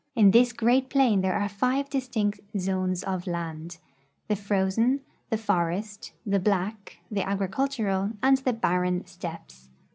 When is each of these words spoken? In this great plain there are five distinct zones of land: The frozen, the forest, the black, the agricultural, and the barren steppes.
In 0.15 0.31
this 0.31 0.51
great 0.51 0.89
plain 0.89 1.21
there 1.21 1.37
are 1.39 1.47
five 1.47 1.87
distinct 1.87 2.39
zones 2.57 3.03
of 3.03 3.27
land: 3.27 3.77
The 4.29 4.35
frozen, 4.35 5.01
the 5.29 5.37
forest, 5.37 6.13
the 6.25 6.39
black, 6.39 6.97
the 7.11 7.21
agricultural, 7.21 8.13
and 8.23 8.37
the 8.39 8.53
barren 8.53 9.05
steppes. 9.05 9.69